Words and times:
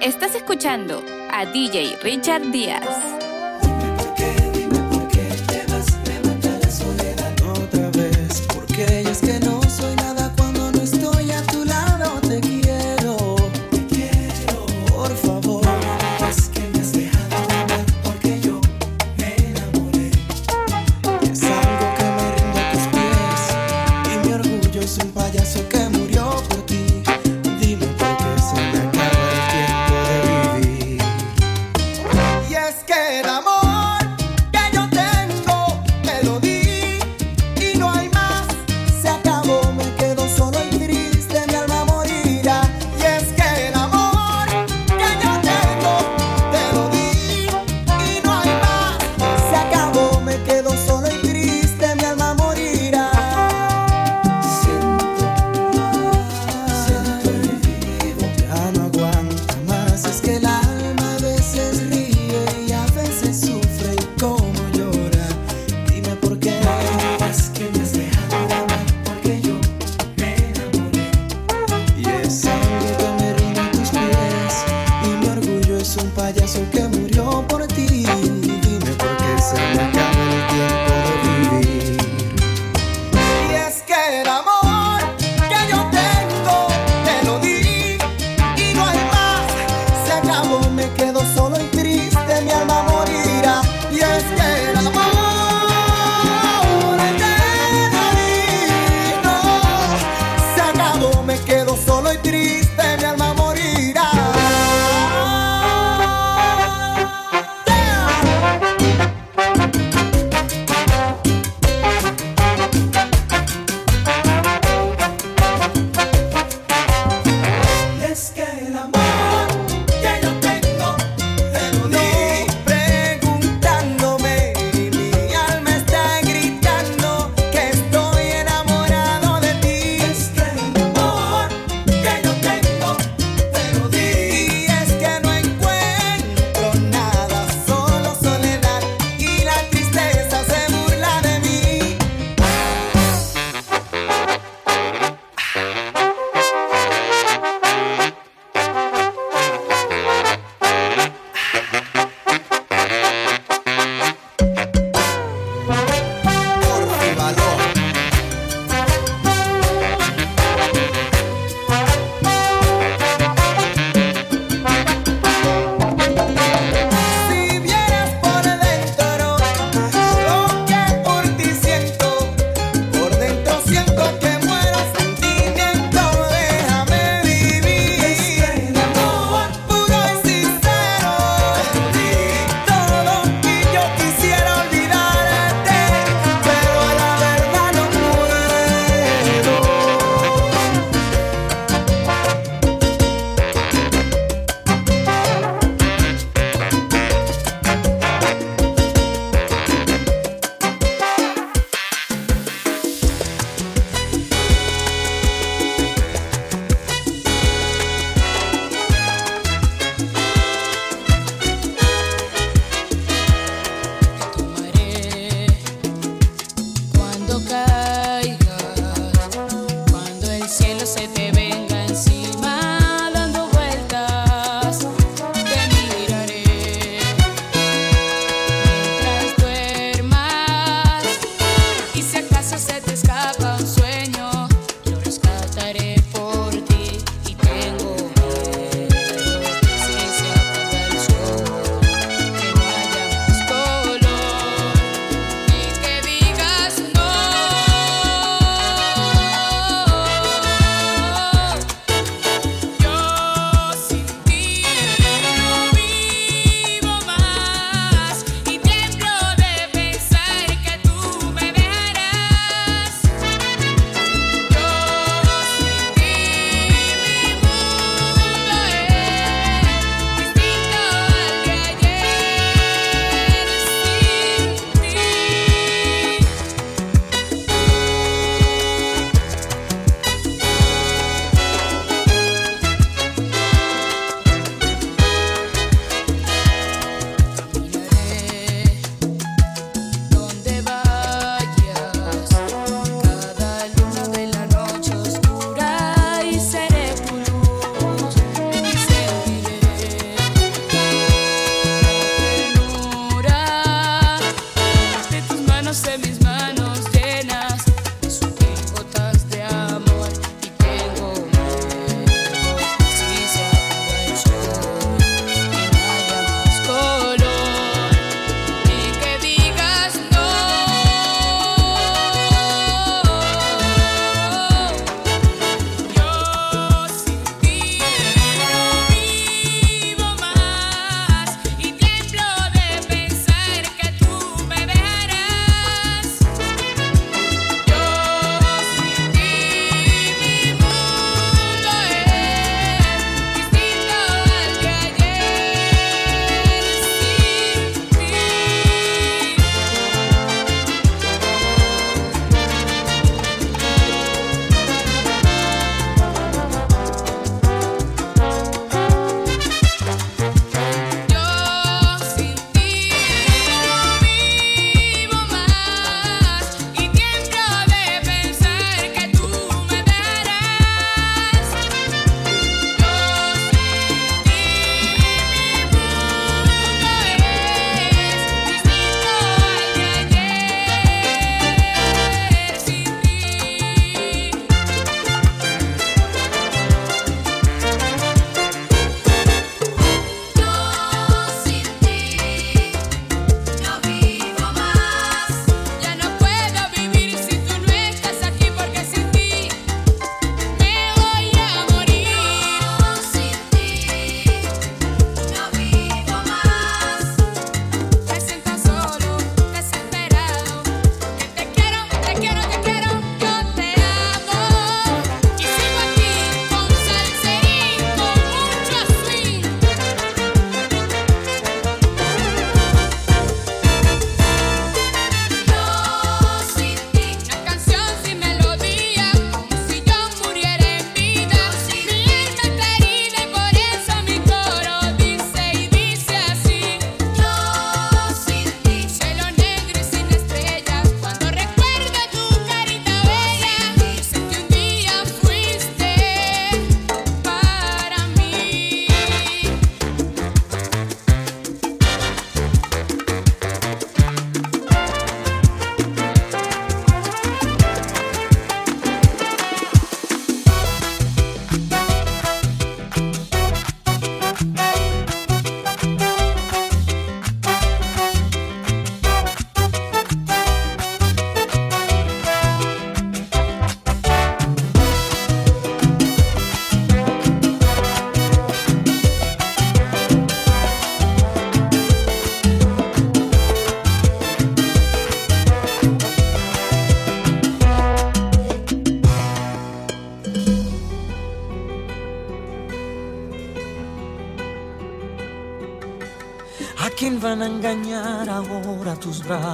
Estás 0.00 0.34
escuchando 0.34 1.04
a 1.30 1.44
DJ 1.44 1.98
Richard 2.02 2.50
Díaz. 2.50 3.29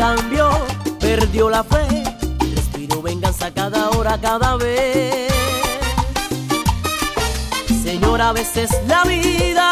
Cambió, 0.00 0.48
perdió 0.98 1.50
la 1.50 1.62
fe, 1.62 1.86
respiró 2.54 3.02
venganza 3.02 3.50
cada 3.52 3.90
hora, 3.90 4.18
cada 4.18 4.56
vez. 4.56 5.30
Señora, 7.84 8.30
a 8.30 8.32
veces 8.32 8.70
la 8.86 9.04
vida 9.04 9.70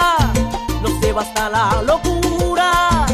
nos 0.82 1.00
lleva 1.00 1.22
hasta 1.22 1.48
la 1.48 1.82
locura 1.82 3.06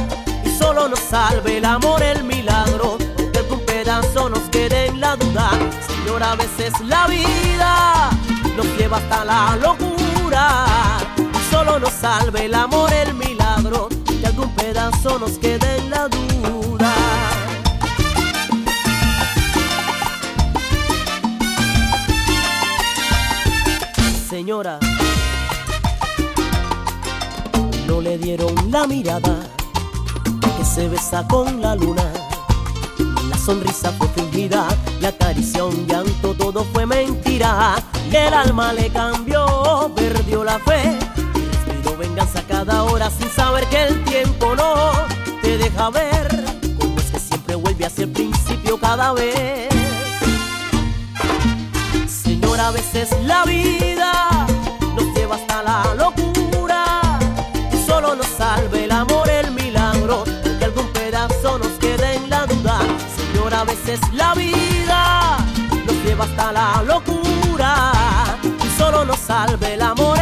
y 0.44 0.48
solo 0.58 0.88
nos 0.88 0.98
salve 0.98 1.58
el 1.58 1.64
amor, 1.64 2.02
el 2.02 2.24
milagro, 2.24 2.98
aunque 3.16 3.38
algún 3.38 3.60
pedazo 3.60 4.28
nos 4.28 4.42
quede 4.50 4.86
en 4.86 5.00
la 5.00 5.14
duda. 5.14 5.50
Señora, 5.86 6.32
a 6.32 6.34
veces 6.34 6.72
la 6.80 7.06
vida 7.06 8.10
nos 8.56 8.66
lleva 8.76 8.96
hasta 8.96 9.24
la 9.24 9.56
locura 9.62 10.66
y 11.16 11.54
solo 11.54 11.78
nos 11.78 11.92
salve 11.92 12.46
el 12.46 12.54
amor, 12.54 12.92
el 12.92 13.14
milagro, 13.14 13.88
que 14.20 14.26
algún 14.26 14.50
pedazo 14.56 15.20
nos 15.20 15.38
quede 15.38 15.76
en 15.76 15.90
la 15.90 16.08
duda. 16.08 16.13
Dieron 28.18 28.54
la 28.70 28.86
mirada 28.86 29.36
que 30.56 30.64
se 30.64 30.88
besa 30.88 31.26
con 31.26 31.60
la 31.60 31.74
luna. 31.74 32.04
La 33.28 33.38
sonrisa 33.38 33.92
fue 33.92 34.08
fingida, 34.08 34.68
la 35.00 35.10
caricia 35.12 35.64
un 35.64 35.86
llanto, 35.86 36.34
todo 36.34 36.64
fue 36.72 36.86
mentira. 36.86 37.76
Y 38.10 38.16
el 38.16 38.34
alma 38.34 38.72
le 38.72 38.90
cambió, 38.90 39.90
perdió 39.94 40.44
la 40.44 40.58
fe. 40.60 40.98
Respiró 41.34 41.96
venganza 41.96 42.42
cada 42.46 42.84
hora 42.84 43.10
sin 43.10 43.28
saber 43.30 43.66
que 43.66 43.84
el 43.84 44.04
tiempo 44.04 44.54
no 44.54 44.92
te 45.42 45.58
deja 45.58 45.90
ver. 45.90 46.44
Como 46.78 46.98
es 46.98 47.10
que 47.10 47.18
siempre 47.18 47.54
vuelve 47.54 47.86
hacia 47.86 48.04
el 48.04 48.10
principio 48.10 48.78
cada 48.78 49.12
vez. 49.12 49.68
Señora, 52.06 52.68
a 52.68 52.70
veces 52.70 53.08
la 53.24 53.44
vida 53.44 54.46
nos 54.94 55.14
lleva 55.16 55.36
hasta 55.36 55.62
la 55.62 55.94
locura 55.94 56.33
a 63.64 63.66
veces 63.66 64.00
la 64.12 64.34
vida 64.34 65.38
nos 65.86 65.96
lleva 66.04 66.24
hasta 66.24 66.52
la 66.52 66.82
locura 66.82 67.92
y 68.62 68.78
solo 68.78 69.04
nos 69.06 69.18
salve 69.18 69.74
el 69.74 69.82
amor, 69.82 70.13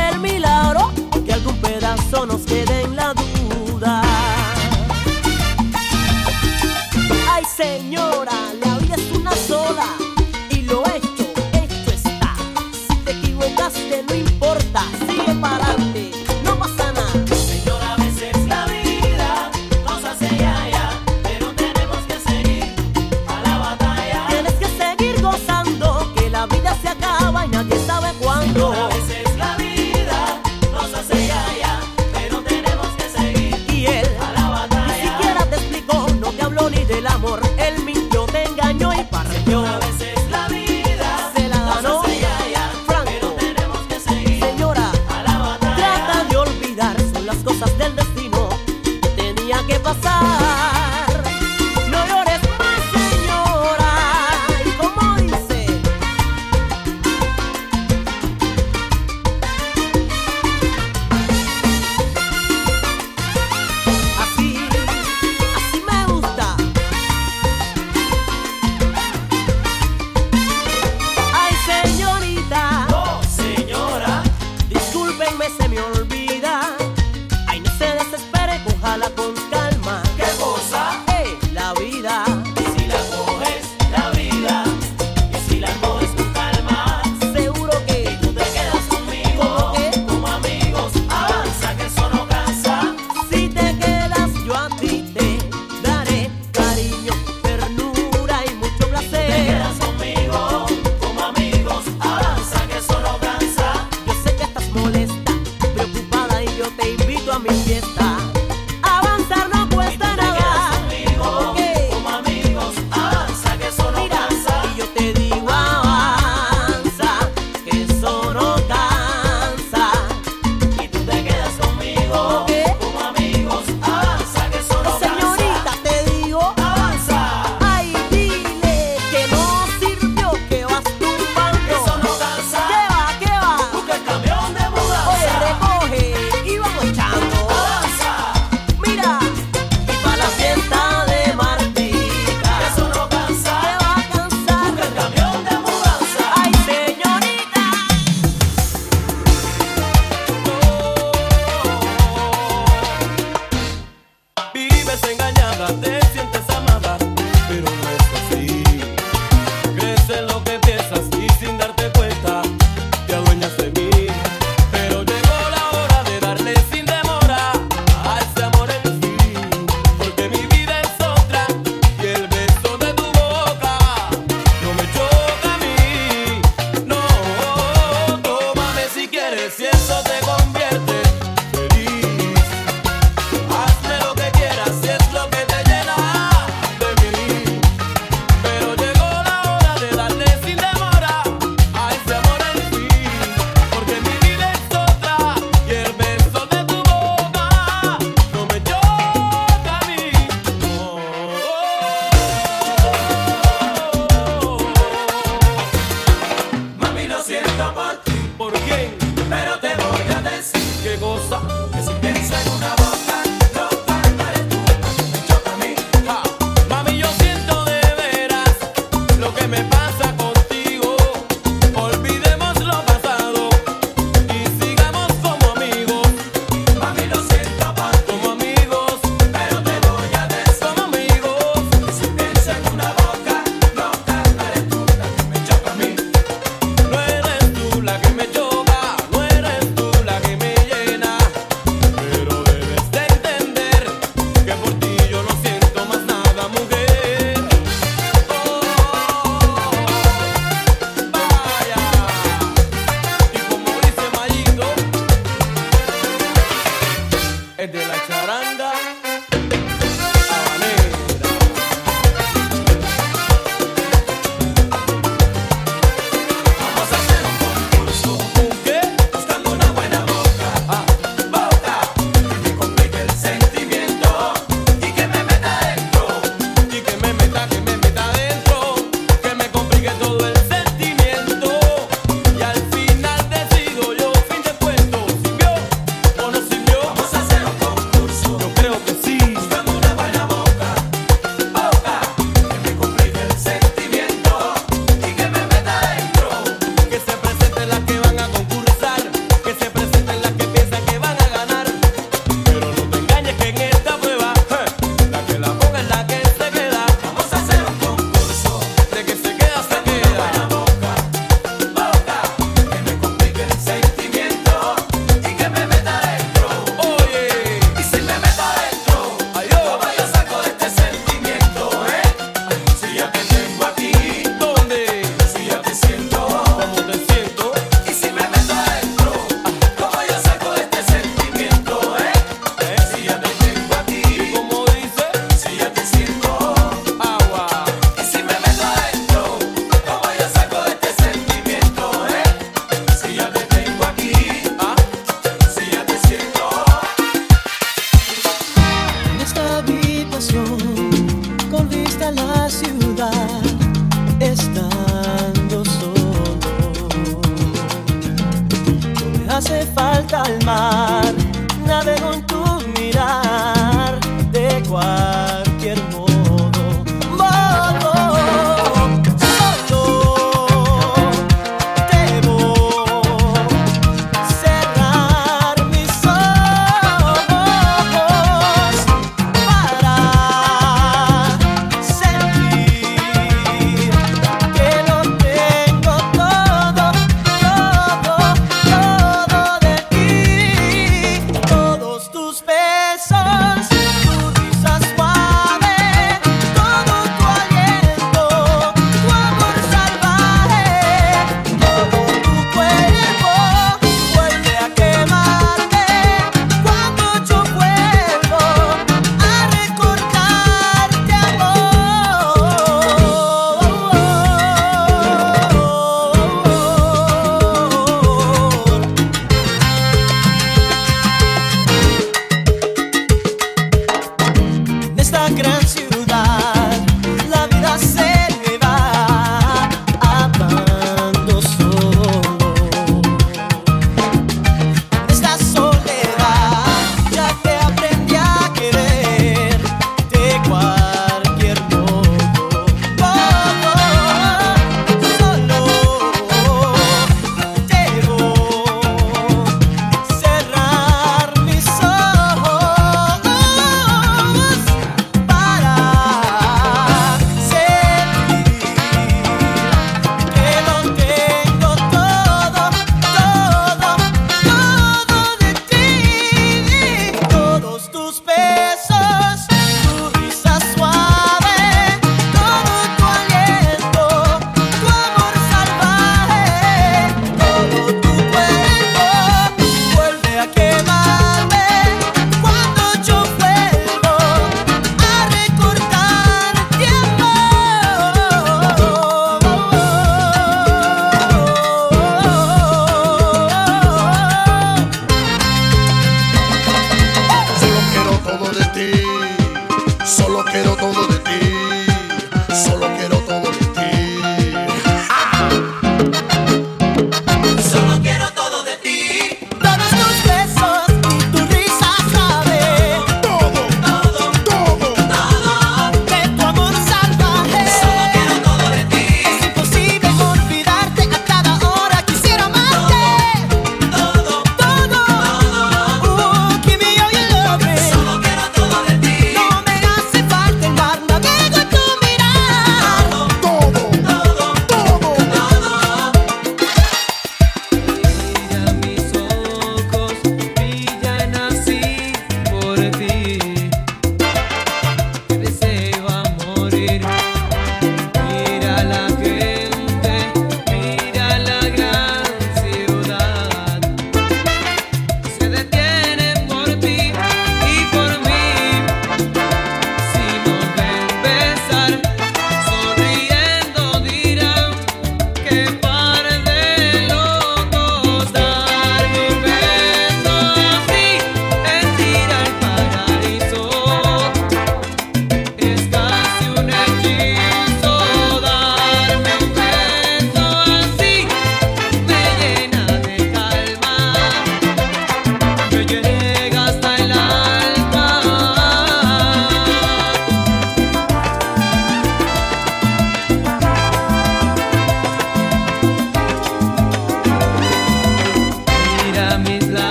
esquecer 179.52 179.74
só 179.76 180.11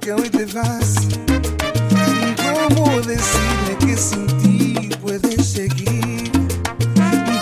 que 0.00 0.12
hoy 0.12 0.28
te 0.28 0.44
vas. 0.46 0.96
¿Cómo 2.68 3.00
decirle 3.00 3.78
que 3.80 3.96
sin 3.96 4.26
ti 4.38 4.90
puedes 5.00 5.46
seguir? 5.46 6.30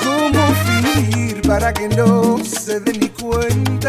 ¿Cómo 0.05 0.55
fingir 0.65 1.43
para 1.43 1.73
que 1.73 1.89
no 1.89 2.39
se 2.45 2.79
dé 2.79 2.93
mi 2.99 3.09
cuenta? 3.09 3.82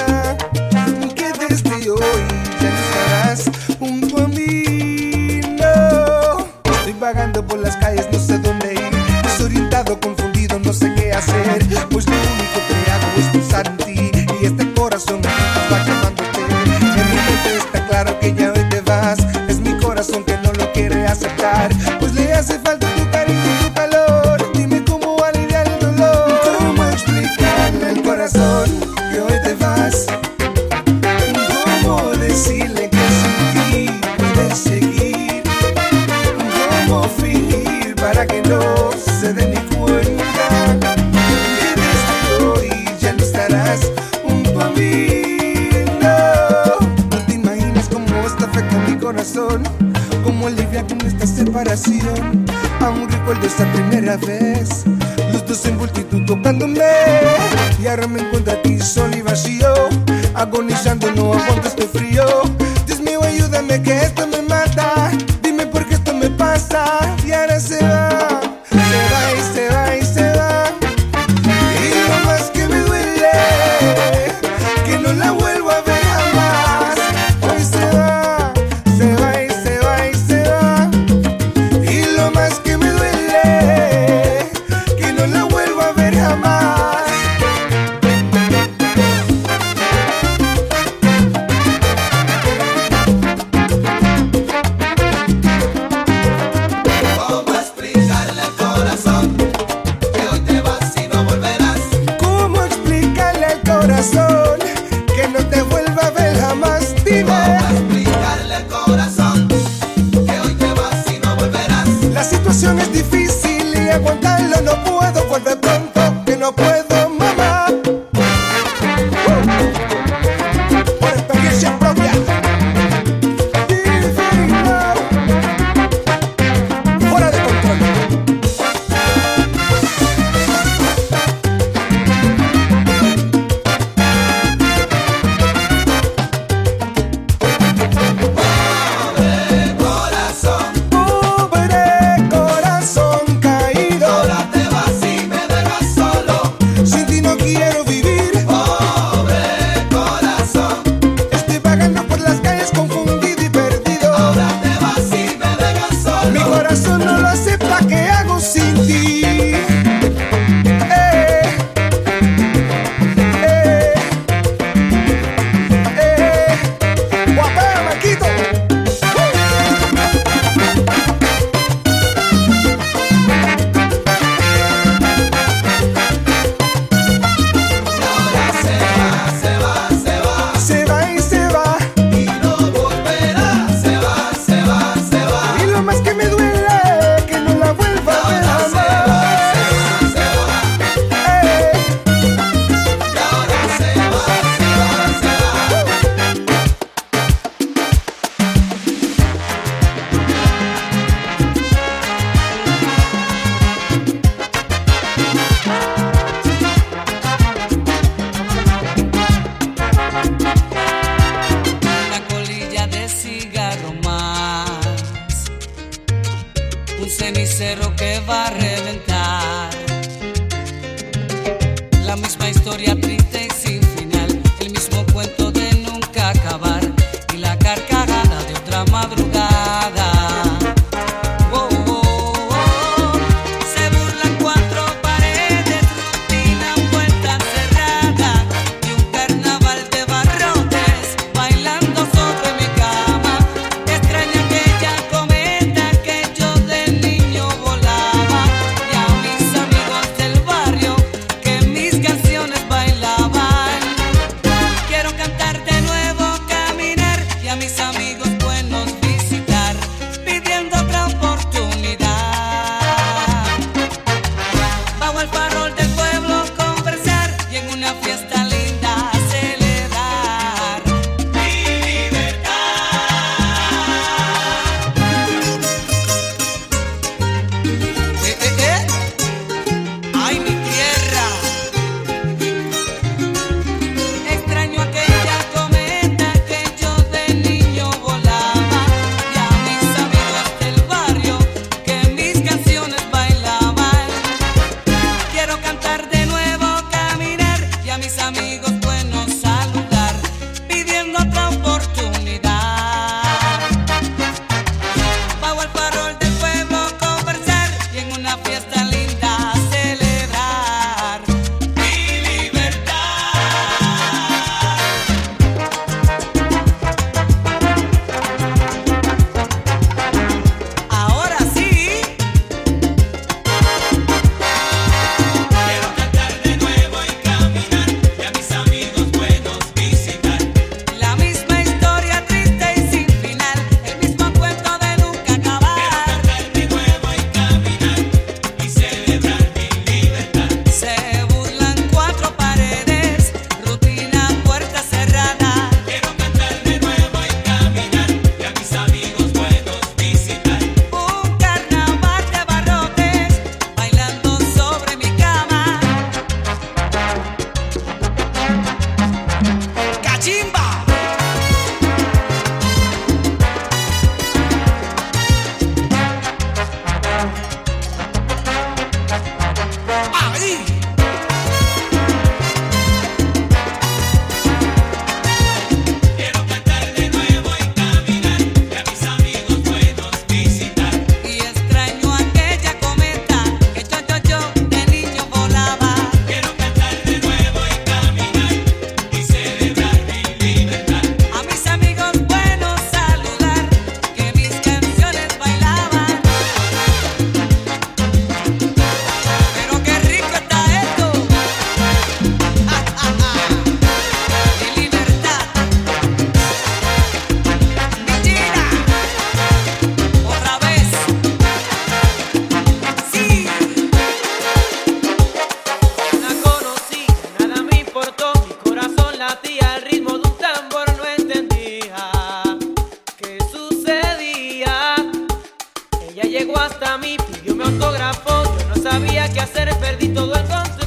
para 426.94 427.08
mí, 427.08 427.18
pidió 427.18 427.56
mi 427.56 427.64
autógrafo, 427.64 428.44
yo 428.60 428.68
no 428.68 428.76
sabía 428.76 429.28
qué 429.34 429.40
hacer, 429.40 429.76
perdí 429.80 430.10
todo 430.10 430.36
el 430.36 430.42
control. 430.42 430.83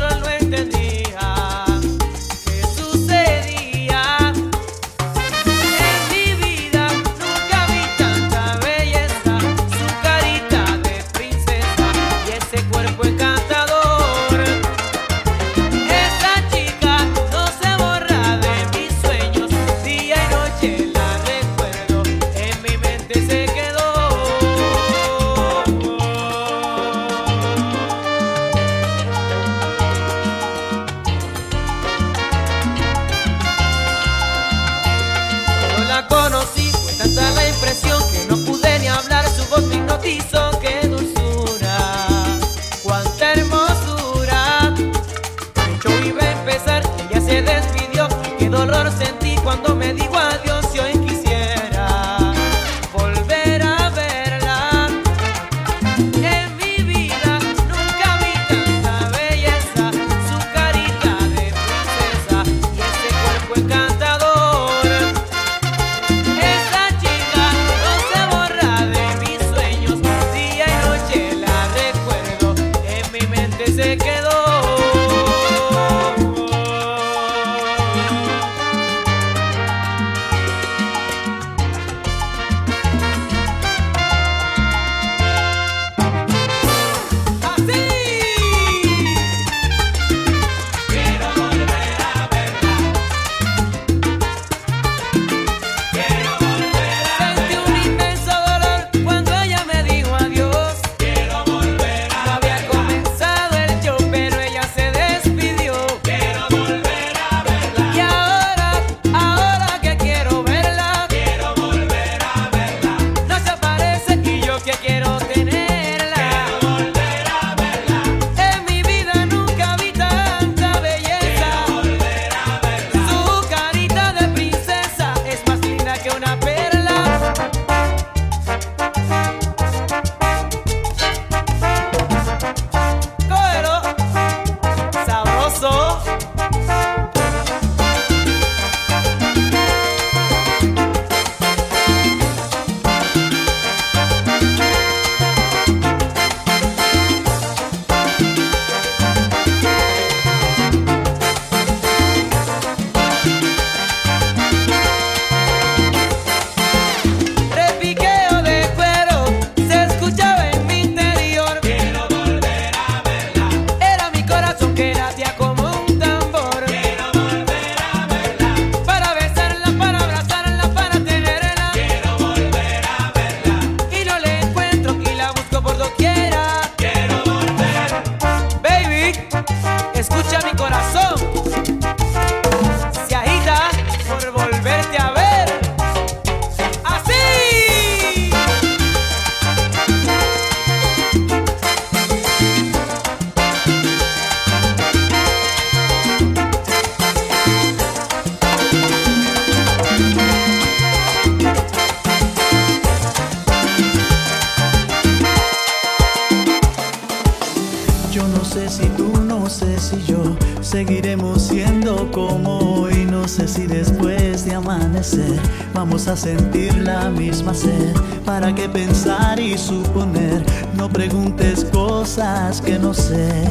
seguiremos 210.77 211.41
siendo 211.41 212.11
como 212.11 212.59
hoy. 212.59 213.07
No 213.07 213.27
sé 213.27 213.49
si 213.49 213.67
después 213.67 214.45
de 214.45 214.57
amanecer 214.57 215.41
vamos 215.73 216.07
a 216.07 216.15
sentir 216.15 216.77
la 216.77 217.09
misma 217.09 217.55
sed. 217.55 217.95
¿Para 218.27 218.55
qué 218.55 218.69
pensar 218.69 219.41
y 219.41 219.57
suponer? 219.57 220.45
No 220.75 220.91
preguntes 220.91 221.65
cosas 221.73 222.61
que 222.61 222.79
no 222.79 222.93
sé. 222.93 223.45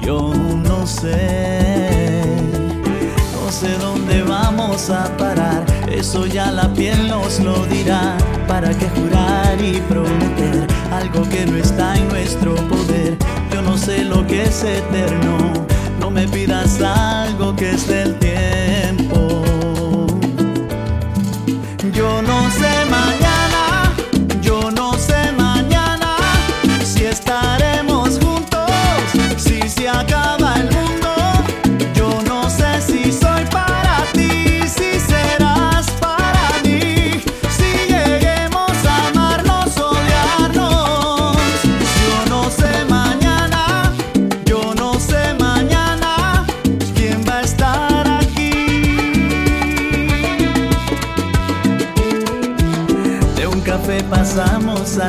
Yo 0.00 0.32
no 0.32 0.86
sé. 0.86 2.22
No 3.34 3.52
sé 3.52 3.76
dónde 3.76 4.22
vamos 4.22 4.88
a 4.88 5.14
parar. 5.18 5.62
Eso 5.90 6.24
ya 6.24 6.50
la 6.50 6.72
piel 6.72 7.06
nos 7.06 7.38
lo 7.38 7.66
dirá. 7.66 8.16
¿Para 8.48 8.70
qué 8.70 8.88
jurar 8.96 9.60
y 9.60 9.78
prometer 9.90 10.66
algo 10.90 11.28
que 11.28 11.44
no 11.44 11.58
está 11.58 11.98
en 11.98 12.08
nuestro 12.08 12.54
poder? 12.54 13.18
Yo 13.52 13.60
no 13.60 13.76
sé 13.76 14.04
lo 14.06 14.26
que 14.26 14.44
es 14.44 14.64
eterno 14.64 15.62
me 16.12 16.28
pidas 16.28 16.80
algo 16.82 17.56
que 17.56 17.70
es 17.70 17.86
del 17.88 18.14
tiempo. 18.18 19.11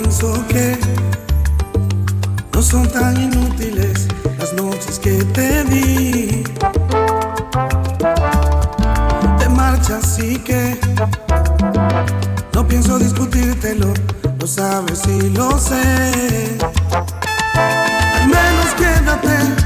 pienso 0.00 0.44
que 0.48 0.76
no 2.52 2.60
son 2.60 2.88
tan 2.88 3.16
inútiles 3.16 4.08
las 4.38 4.52
noches 4.54 4.98
que 4.98 5.22
te 5.36 5.64
di. 5.64 6.42
Te 9.38 9.48
marchas, 9.50 10.04
así 10.04 10.38
que 10.38 10.76
no 12.52 12.66
pienso 12.66 12.98
discutírtelo, 12.98 13.94
lo 14.40 14.46
sabes 14.48 15.06
y 15.06 15.30
lo 15.30 15.58
sé. 15.58 16.58
Al 17.54 18.26
menos 18.26 18.74
quédate. 18.76 19.63